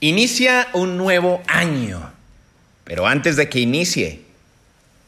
[0.00, 2.12] Inicia un nuevo año,
[2.84, 4.22] pero antes de que inicie,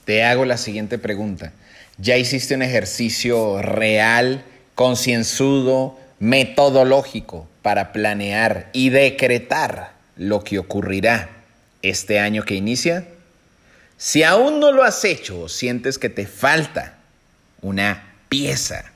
[0.04, 1.52] te hago la siguiente pregunta.
[1.98, 4.44] ¿Ya hiciste un ejercicio real,
[4.74, 11.30] concienzudo, metodológico para planear y decretar lo que ocurrirá
[11.82, 13.08] este año que inicia?
[13.98, 16.98] Si aún no lo has hecho o sientes que te falta
[17.62, 18.92] una pieza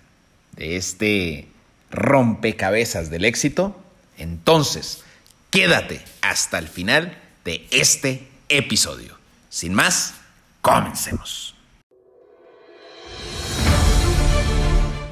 [0.53, 1.49] de este
[1.91, 3.81] rompecabezas del éxito,
[4.19, 5.05] entonces
[5.51, 9.19] quédate hasta el final de este episodio.
[9.49, 10.15] Sin más,
[10.61, 11.55] comencemos.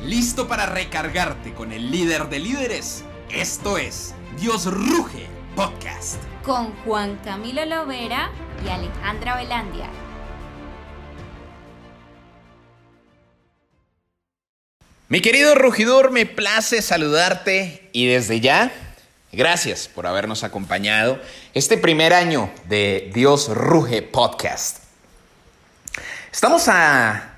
[0.05, 3.05] ¿Listo para recargarte con el líder de líderes?
[3.31, 6.23] Esto es Dios Ruge Podcast.
[6.45, 8.31] Con Juan Camilo Lovera
[8.65, 9.91] y Alejandra Velandia.
[15.11, 18.71] Mi querido rugidor, me place saludarte y desde ya,
[19.33, 21.19] gracias por habernos acompañado
[21.55, 24.79] este primer año de Dios Ruge Podcast.
[26.33, 27.35] Estamos a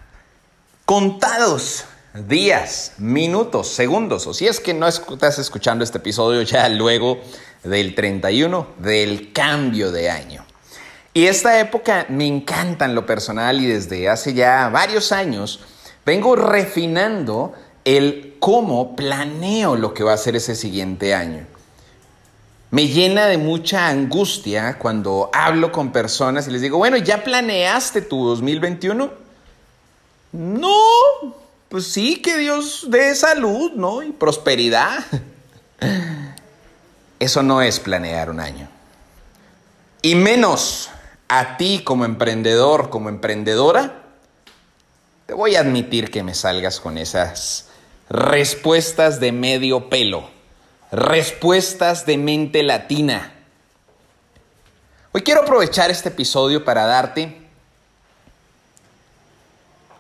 [0.85, 7.21] contados días, minutos, segundos, o si es que no estás escuchando este episodio ya luego
[7.63, 10.45] del 31 del cambio de año.
[11.13, 15.61] Y esta época me encanta en lo personal y desde hace ya varios años
[16.07, 17.53] vengo refinando
[17.85, 21.47] el cómo planeo lo que va a ser ese siguiente año.
[22.71, 28.03] Me llena de mucha angustia cuando hablo con personas y les digo, bueno, ¿ya planeaste
[28.03, 29.11] tu 2021?
[30.33, 30.77] No,
[31.69, 34.03] pues sí, que Dios dé salud, ¿no?
[34.03, 35.05] Y prosperidad.
[37.19, 38.69] Eso no es planear un año.
[40.03, 40.91] Y menos
[41.29, 44.03] a ti como emprendedor, como emprendedora,
[45.27, 47.69] te voy a admitir que me salgas con esas
[48.09, 50.29] respuestas de medio pelo,
[50.93, 53.33] respuestas de mente latina.
[55.13, 57.37] Hoy quiero aprovechar este episodio para darte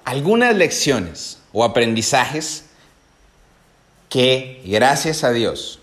[0.04, 2.64] algunas lecciones o aprendizajes
[4.08, 5.78] que, gracias a Dios,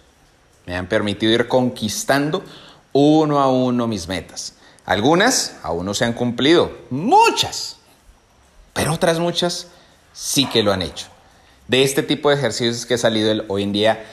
[0.66, 2.44] me han permitido ir conquistando
[2.92, 4.54] uno a uno mis metas.
[4.86, 7.78] Algunas aún no se han cumplido, muchas,
[8.74, 9.68] pero otras muchas
[10.14, 11.08] sí que lo han hecho.
[11.68, 14.06] De este tipo de ejercicios que ha salido hoy en día,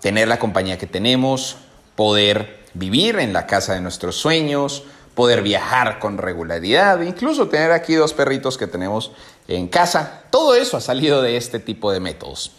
[0.00, 1.56] tener la compañía que tenemos,
[1.94, 4.84] poder vivir en la casa de nuestros sueños,
[5.14, 9.12] poder viajar con regularidad, incluso tener aquí dos perritos que tenemos
[9.48, 10.24] en casa.
[10.30, 12.52] Todo eso ha salido de este tipo de métodos.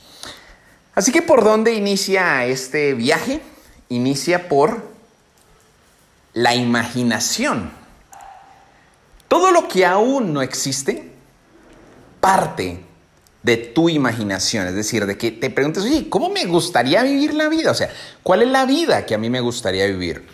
[0.96, 3.42] Así que ¿por dónde inicia este viaje?
[3.90, 4.84] Inicia por
[6.34, 7.72] la imaginación.
[9.28, 11.12] Todo lo que aún no existe
[12.20, 12.87] parte
[13.48, 17.48] de tu imaginación, es decir, de que te preguntes, oye, ¿cómo me gustaría vivir la
[17.48, 17.72] vida?
[17.72, 17.90] O sea,
[18.22, 20.28] ¿cuál es la vida que a mí me gustaría vivir?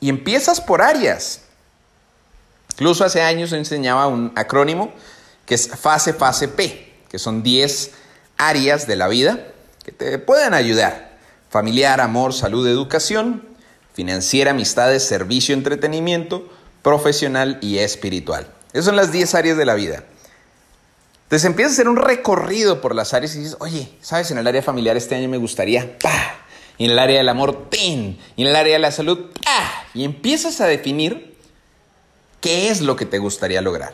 [0.00, 1.42] Y empiezas por áreas.
[2.72, 4.90] Incluso hace años enseñaba un acrónimo
[5.44, 7.90] que es fase, fase P, que son 10
[8.38, 9.46] áreas de la vida
[9.84, 11.18] que te pueden ayudar.
[11.50, 13.46] Familiar, amor, salud, educación,
[13.92, 16.50] financiera, amistades, servicio, entretenimiento,
[16.82, 18.46] profesional y espiritual.
[18.72, 20.04] Esas son las 10 áreas de la vida.
[21.28, 24.30] Entonces empiezas a hacer un recorrido por las áreas y dices, oye, ¿sabes?
[24.30, 26.36] En el área familiar este año me gustaría, ¡pah!
[26.78, 28.18] Y en el área del amor, ¡tin!
[28.34, 29.84] Y en el área de la salud, ¡pah!
[29.92, 31.36] Y empiezas a definir
[32.40, 33.92] qué es lo que te gustaría lograr.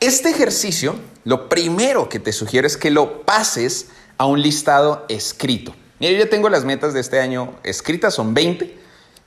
[0.00, 3.86] Este ejercicio, lo primero que te sugiero es que lo pases
[4.18, 5.72] a un listado escrito.
[6.00, 8.76] Mira, yo ya tengo las metas de este año escritas, son 20,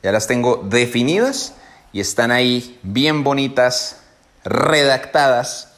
[0.04, 1.54] ya las tengo definidas
[1.94, 4.02] y están ahí bien bonitas,
[4.44, 5.73] redactadas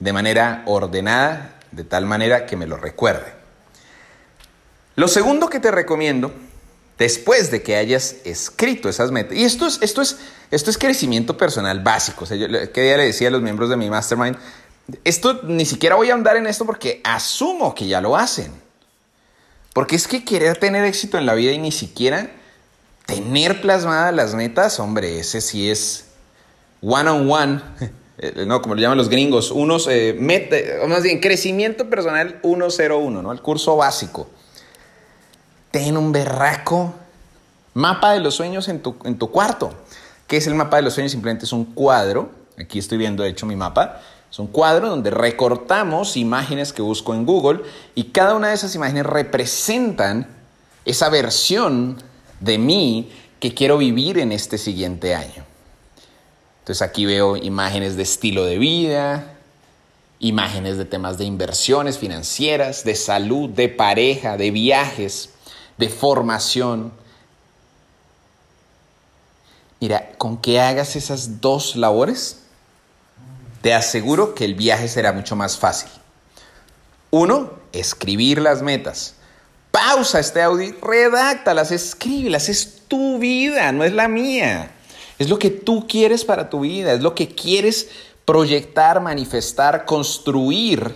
[0.00, 3.32] de manera ordenada, de tal manera que me lo recuerde.
[4.94, 6.32] Lo segundo que te recomiendo
[6.98, 9.36] después de que hayas escrito esas metas.
[9.36, 10.18] Y esto es, esto es,
[10.50, 12.24] esto es crecimiento personal básico.
[12.24, 14.36] O sea, yo que día le decía a los miembros de mi mastermind,
[15.04, 18.52] esto ni siquiera voy a andar en esto porque asumo que ya lo hacen.
[19.72, 22.30] Porque es que querer tener éxito en la vida y ni siquiera
[23.04, 26.06] tener plasmadas las metas, hombre, ese sí es
[26.80, 27.62] one on one,
[28.18, 30.56] eh, no, como lo llaman los gringos, unos, eh, meta,
[30.88, 33.32] más bien, crecimiento personal 101, ¿no?
[33.32, 34.28] El curso básico
[35.76, 36.94] ten un berraco
[37.74, 39.74] mapa de los sueños en tu, en tu cuarto.
[40.26, 41.12] ¿Qué es el mapa de los sueños?
[41.12, 42.30] Simplemente es un cuadro.
[42.58, 44.00] Aquí estoy viendo, de hecho, mi mapa.
[44.30, 47.60] Es un cuadro donde recortamos imágenes que busco en Google
[47.94, 50.26] y cada una de esas imágenes representan
[50.84, 51.98] esa versión
[52.40, 55.45] de mí que quiero vivir en este siguiente año.
[56.66, 59.36] Entonces aquí veo imágenes de estilo de vida,
[60.18, 65.30] imágenes de temas de inversiones financieras, de salud, de pareja, de viajes,
[65.78, 66.92] de formación.
[69.78, 72.40] Mira, con que hagas esas dos labores,
[73.62, 75.90] te aseguro que el viaje será mucho más fácil.
[77.12, 79.14] Uno, escribir las metas.
[79.70, 82.48] Pausa este audio redáctalas, escríbelas.
[82.48, 84.72] Es tu vida, no es la mía.
[85.18, 87.88] Es lo que tú quieres para tu vida, es lo que quieres
[88.24, 90.92] proyectar, manifestar, construir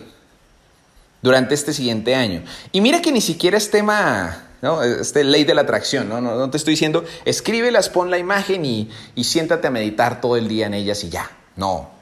[1.23, 2.43] durante este siguiente año.
[2.73, 4.83] Y mira que ni siquiera es tema, ¿no?
[4.83, 6.21] Este ley de la atracción, ¿no?
[6.21, 10.49] No, te estoy diciendo, escríbelas, pon la imagen y, y siéntate a meditar todo el
[10.49, 11.31] día en ellas y ya.
[11.57, 12.00] No,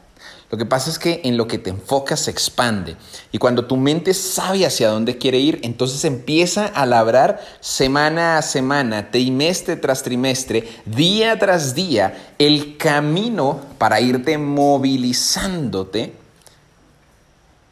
[0.51, 2.97] lo que pasa es que en lo que te enfocas se expande
[3.33, 8.43] y cuando tu mente sabe hacia dónde quiere ir, entonces empieza a labrar semana a
[8.43, 16.15] semana, trimestre tras trimestre, día tras día, el camino para irte movilizándote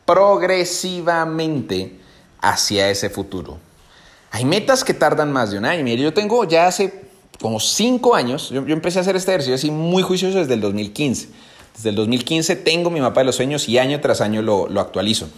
[0.04, 1.98] progresivamente
[2.42, 3.58] hacia ese futuro.
[4.32, 5.82] Hay metas que tardan más de un año.
[5.82, 7.06] Mire, yo tengo ya hace
[7.40, 10.60] como cinco años, yo, yo empecé a hacer este ejercicio así muy juicioso desde el
[10.60, 11.45] 2015
[11.76, 15.28] desde el 2015 tengo mi mapa de los sueños y año tras año lo, actualizo.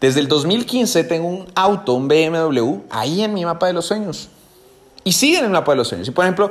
[0.00, 4.30] Desde el 2015 tengo un auto, un BMW, ahí en mi mapa de los sueños.
[5.04, 6.08] Y sigue en el mapa de los sueños.
[6.08, 6.50] Y por ejemplo,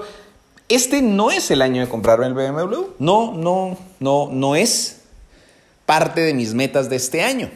[0.70, 2.84] este no es el año de comprarme el BMW.
[3.00, 5.02] No, no, no, no es
[5.88, 7.50] parte de mis metas de este año.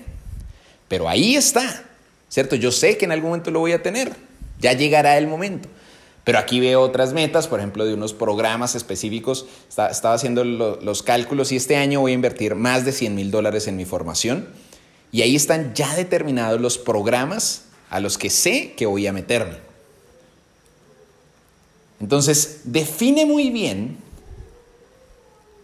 [0.88, 1.84] Pero ahí está,
[2.30, 2.56] ¿cierto?
[2.56, 4.16] Yo sé que en algún momento lo voy a tener.
[4.60, 5.70] Ya llegará el momento.
[6.24, 9.46] Pero aquí veo otras metas, por ejemplo, de unos programas específicos.
[9.68, 13.68] estaba haciendo los cálculos y este año voy a invertir más de 100 mil dólares
[13.68, 14.48] en mi formación.
[15.12, 19.58] Y ahí están ya determinados los programas a los que sé que voy a meterme.
[22.00, 23.98] Entonces, define muy bien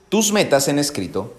[0.10, 1.34] tus metas en escrito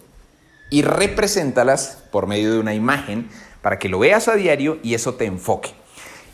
[0.71, 3.29] y represéntalas por medio de una imagen
[3.63, 5.71] para que lo veas a diario y eso te enfoque.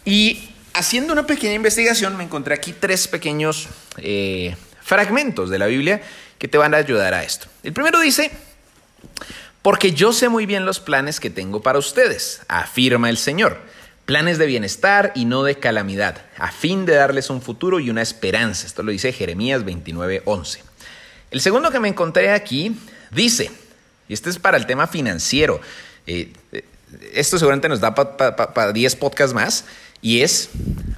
[0.05, 6.02] Y haciendo una pequeña investigación me encontré aquí tres pequeños eh, fragmentos de la Biblia
[6.38, 7.46] que te van a ayudar a esto.
[7.62, 8.31] El primero dice,
[9.62, 13.58] porque yo sé muy bien los planes que tengo para ustedes, afirma el Señor,
[14.05, 18.02] planes de bienestar y no de calamidad, a fin de darles un futuro y una
[18.02, 18.67] esperanza.
[18.67, 20.61] Esto lo dice Jeremías 29:11.
[21.31, 22.76] El segundo que me encontré aquí
[23.11, 23.50] dice,
[24.08, 25.58] y este es para el tema financiero,
[26.06, 26.64] eh, eh,
[27.14, 29.64] esto seguramente nos da para 10 podcasts más,
[30.02, 30.50] y es,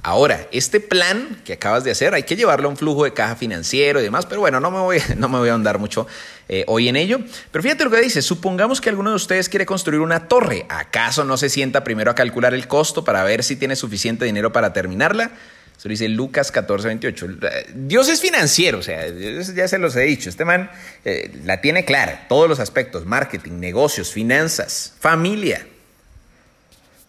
[0.03, 3.35] ahora, este plan que acabas de hacer, hay que llevarlo a un flujo de caja
[3.35, 6.05] financiero y demás, pero bueno, no me voy, no me voy a ahondar mucho
[6.47, 7.19] eh, hoy en ello.
[7.51, 11.23] Pero fíjate lo que dice, supongamos que alguno de ustedes quiere construir una torre, ¿acaso
[11.23, 14.73] no se sienta primero a calcular el costo para ver si tiene suficiente dinero para
[14.73, 15.31] terminarla?
[15.77, 17.27] Eso dice Lucas 14, 28.
[17.73, 20.29] Dios es financiero, o sea, ya se los he dicho.
[20.29, 20.69] Este man
[21.05, 25.65] eh, la tiene clara, todos los aspectos, marketing, negocios, finanzas, familia.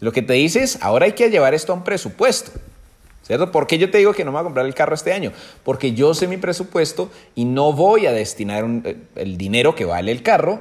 [0.01, 2.51] Lo que te dice es, ahora hay que llevar esto a un presupuesto.
[3.23, 3.53] ¿Cierto?
[3.53, 5.31] ¿Por qué yo te digo que no me voy a comprar el carro este año?
[5.63, 10.11] Porque yo sé mi presupuesto y no voy a destinar eh, el dinero que vale
[10.11, 10.61] el carro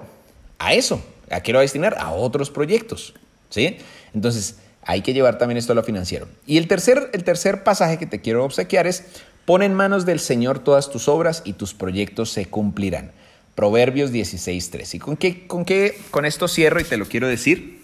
[0.59, 1.01] a eso.
[1.31, 1.95] ¿A qué lo voy a destinar?
[1.97, 3.15] A otros proyectos.
[3.49, 3.77] ¿Sí?
[4.13, 6.27] Entonces, hay que llevar también esto a lo financiero.
[6.45, 9.05] Y el tercer, el tercer pasaje que te quiero obsequiar es,
[9.45, 13.11] pon en manos del Señor todas tus obras y tus proyectos se cumplirán.
[13.55, 14.95] Proverbios 16.3.
[14.95, 17.78] ¿Y con qué, con qué, con esto cierro y te lo quiero decir?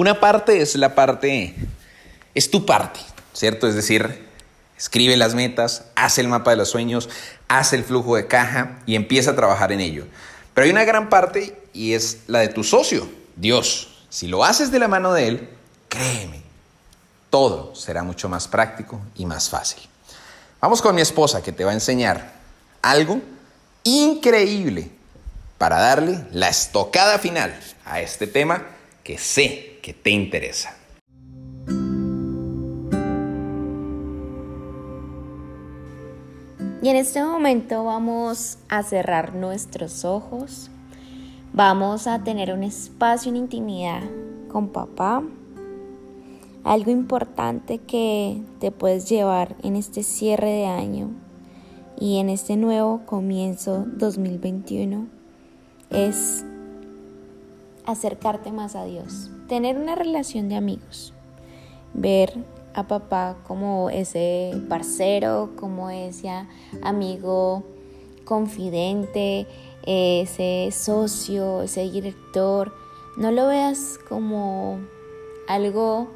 [0.00, 1.54] Una parte es la parte,
[2.34, 3.00] es tu parte,
[3.34, 3.68] ¿cierto?
[3.68, 4.26] Es decir,
[4.78, 7.10] escribe las metas, hace el mapa de los sueños,
[7.48, 10.06] hace el flujo de caja y empieza a trabajar en ello.
[10.54, 14.06] Pero hay una gran parte y es la de tu socio, Dios.
[14.08, 15.50] Si lo haces de la mano de Él,
[15.90, 16.40] créeme,
[17.28, 19.82] todo será mucho más práctico y más fácil.
[20.62, 22.32] Vamos con mi esposa que te va a enseñar
[22.80, 23.20] algo
[23.84, 24.90] increíble
[25.58, 28.64] para darle la estocada final a este tema
[29.04, 30.76] que sé que te interesa.
[36.82, 40.70] Y en este momento vamos a cerrar nuestros ojos.
[41.52, 44.02] Vamos a tener un espacio en intimidad
[44.48, 45.22] con papá.
[46.64, 51.10] Algo importante que te puedes llevar en este cierre de año
[51.98, 55.06] y en este nuevo comienzo 2021
[55.90, 56.44] es
[57.84, 61.12] acercarte más a Dios, tener una relación de amigos,
[61.92, 62.32] ver
[62.72, 66.30] a papá como ese parcero, como ese
[66.82, 67.64] amigo
[68.24, 69.48] confidente,
[69.84, 72.72] ese socio, ese director.
[73.16, 74.78] No lo veas como
[75.48, 76.06] algo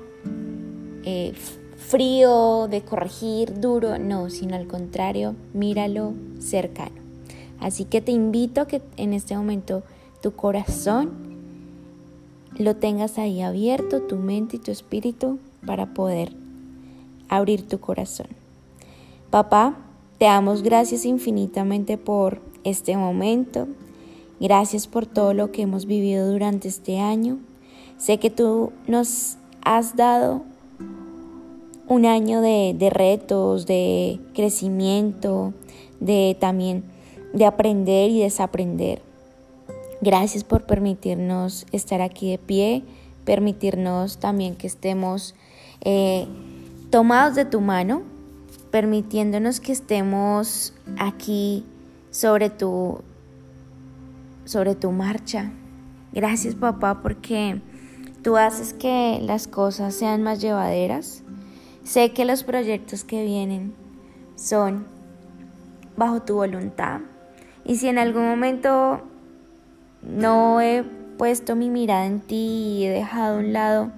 [1.03, 1.33] eh,
[1.77, 7.03] frío, de corregir, duro, no, sino al contrario, míralo cercano.
[7.59, 9.83] Así que te invito a que en este momento
[10.23, 11.24] tu corazón
[12.59, 16.33] lo tengas ahí abierto, tu mente y tu espíritu, para poder
[17.29, 18.29] abrir tu corazón.
[19.31, 19.77] Papá,
[20.19, 23.67] te damos gracias infinitamente por este momento.
[24.41, 27.39] Gracias por todo lo que hemos vivido durante este año.
[27.99, 30.43] Sé que tú nos has dado
[31.89, 35.53] un año de, de retos, de crecimiento,
[36.01, 36.85] de también
[37.33, 39.03] de aprender y desaprender.
[40.05, 42.85] Gracias por permitirnos estar aquí de pie,
[43.25, 45.35] permitirnos también que estemos
[45.81, 46.27] eh,
[46.91, 48.03] tomados de tu mano,
[48.71, 51.65] permitiéndonos que estemos aquí
[52.11, 53.01] sobre tu,
[54.45, 55.51] sobre tu marcha.
[56.13, 57.63] Gracias papá porque
[58.23, 61.23] tú haces que las cosas sean más llevaderas.
[61.83, 63.73] Sé que los proyectos que vienen
[64.37, 64.87] son
[65.97, 67.01] bajo tu voluntad.
[67.65, 69.01] Y si en algún momento
[70.07, 70.85] no he
[71.19, 73.93] puesto mi mirada en ti y he dejado a un lado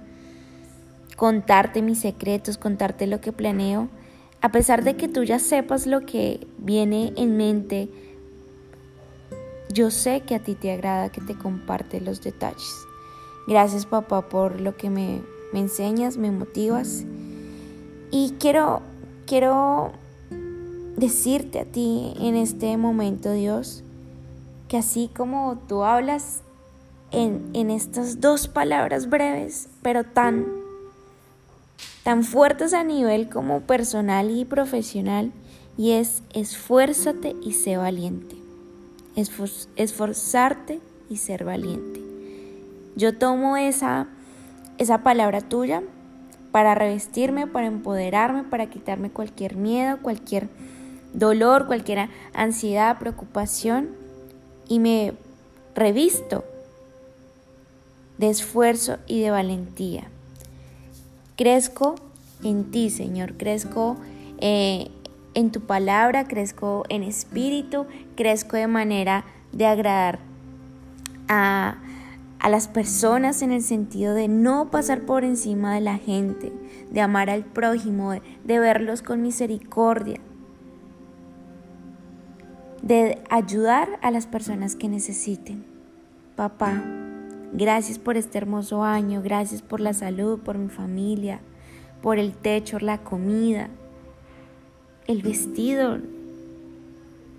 [1.17, 3.89] contarte mis secretos, contarte lo que planeo,
[4.43, 7.89] a pesar de que tú ya sepas lo que viene en mente,
[9.73, 12.75] yo sé que a ti te agrada que te comparte los detalles.
[13.49, 15.23] Gracias papá por lo que me,
[15.53, 17.05] me enseñas, me motivas.
[18.11, 18.83] Y quiero,
[19.27, 19.93] quiero
[20.97, 23.85] decirte a ti en este momento, Dios,
[24.69, 26.43] que así como tú hablas
[27.11, 30.47] en, en estas dos palabras breves, pero tan,
[32.03, 35.33] tan fuertes a nivel como personal y profesional,
[35.79, 38.37] y es esfuérzate y sé valiente.
[39.77, 42.03] esforzarte y ser valiente.
[42.97, 44.09] Yo tomo esa,
[44.79, 45.83] esa palabra tuya
[46.51, 50.49] para revestirme, para empoderarme, para quitarme cualquier miedo, cualquier
[51.13, 54.06] dolor, cualquier ansiedad, preocupación
[54.69, 55.15] y me
[55.75, 56.45] revisto
[58.19, 60.05] de esfuerzo y de valentía.
[61.37, 61.97] Crezco
[62.43, 63.97] en ti, Señor, crezco
[64.39, 64.91] eh,
[65.35, 70.19] en tu palabra, crezco en espíritu, crezco de manera de agradar
[71.29, 71.77] a,
[72.39, 76.53] a las personas en el sentido de no pasar por encima de la gente,
[76.91, 80.21] de amar al prójimo, de verlos con misericordia,
[82.83, 85.65] de ayudar a las personas que necesiten.
[86.37, 86.83] Papá,
[87.53, 91.41] gracias por este hermoso año, gracias por la salud, por mi familia,
[92.03, 93.69] por el techo, la comida,
[95.07, 95.99] el vestido,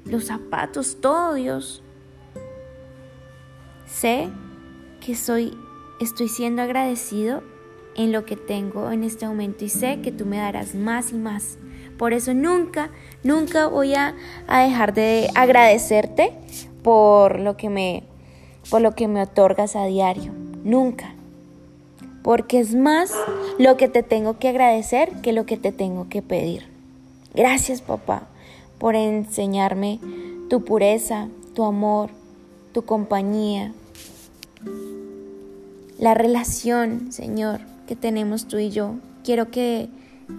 [0.06, 1.84] los zapatos, todo Dios.
[3.86, 4.30] Sé
[5.00, 5.58] que soy,
[6.02, 7.44] estoy siendo agradecido
[7.96, 11.16] en lo que tengo en este momento y sé que tú me darás más y
[11.16, 11.58] más
[11.98, 12.90] por eso nunca,
[13.24, 14.16] nunca voy a,
[14.48, 16.34] dejar de agradecerte
[16.84, 18.04] por lo que me
[18.70, 20.34] por lo que me otorgas a diario.
[20.64, 21.14] Nunca.
[22.22, 23.14] Porque es más
[23.58, 26.66] lo que te tengo que agradecer que lo que te tengo que pedir.
[27.34, 28.24] Gracias, papá,
[28.78, 30.00] por enseñarme
[30.50, 32.10] tu pureza, tu amor,
[32.74, 33.72] tu compañía.
[35.98, 38.96] La relación, Señor, que tenemos tú y yo.
[39.24, 39.88] Quiero que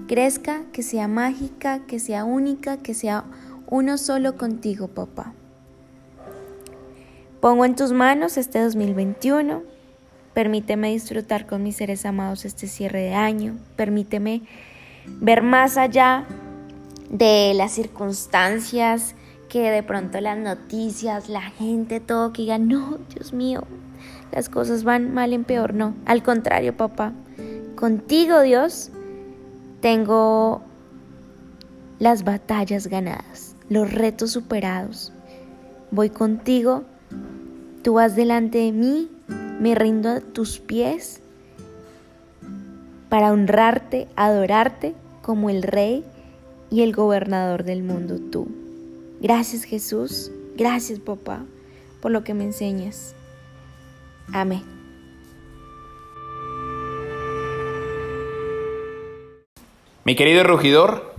[0.07, 3.25] crezca, que sea mágica, que sea única, que sea
[3.67, 5.33] uno solo contigo, papá.
[7.41, 9.63] Pongo en tus manos este 2021.
[10.35, 13.57] Permíteme disfrutar con mis seres amados este cierre de año.
[13.77, 14.43] Permíteme
[15.21, 16.27] ver más allá
[17.11, 19.15] de las circunstancias,
[19.49, 23.65] que de pronto las noticias, la gente, todo que diga, no, Dios mío,
[24.33, 25.75] las cosas van mal en peor.
[25.75, 27.13] No, al contrario, papá.
[27.77, 28.91] Contigo, Dios,
[29.81, 30.63] tengo
[31.99, 35.13] las batallas ganadas, los retos superados.
[35.91, 36.85] Voy contigo,
[37.83, 39.11] tú vas delante de mí,
[39.61, 41.21] me rindo a tus pies
[43.09, 46.05] para honrarte, adorarte como el rey
[46.71, 48.49] y el gobernador del mundo tú.
[49.21, 51.45] Gracias Jesús, gracias papá
[52.01, 53.15] por lo que me enseñas.
[54.33, 54.78] Amén.
[60.09, 61.15] Mi querido rugidor,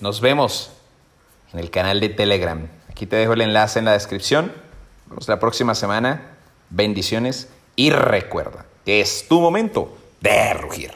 [0.00, 0.70] nos vemos
[1.52, 2.66] en el canal de Telegram.
[2.88, 4.46] Aquí te dejo el enlace en la descripción.
[4.46, 6.38] Nos vemos la próxima semana.
[6.70, 10.92] Bendiciones y recuerda que es tu momento de rugir.